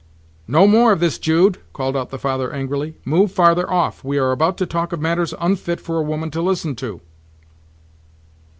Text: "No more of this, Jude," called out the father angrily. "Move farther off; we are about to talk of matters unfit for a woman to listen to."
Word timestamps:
"No 0.47 0.65
more 0.65 0.91
of 0.91 0.99
this, 0.99 1.19
Jude," 1.19 1.59
called 1.73 1.95
out 1.95 2.09
the 2.09 2.17
father 2.17 2.51
angrily. 2.51 2.95
"Move 3.05 3.31
farther 3.31 3.69
off; 3.69 4.03
we 4.03 4.17
are 4.17 4.31
about 4.31 4.57
to 4.57 4.65
talk 4.65 4.91
of 4.91 4.99
matters 4.99 5.31
unfit 5.39 5.79
for 5.79 5.97
a 5.99 6.03
woman 6.03 6.31
to 6.31 6.41
listen 6.41 6.73
to." 6.77 7.01